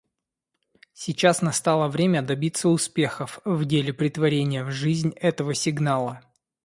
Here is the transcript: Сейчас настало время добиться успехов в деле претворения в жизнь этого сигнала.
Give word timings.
Сейчас 0.93 1.43
настало 1.43 1.87
время 1.87 2.23
добиться 2.23 2.69
успехов 2.69 3.39
в 3.45 3.65
деле 3.65 3.93
претворения 3.93 4.63
в 4.65 4.71
жизнь 4.71 5.13
этого 5.15 5.53
сигнала. 5.53 6.23